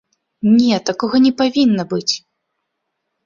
[0.53, 2.13] Не, такога не павінна быць!